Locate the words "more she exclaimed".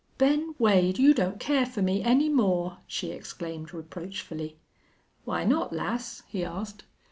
2.27-3.71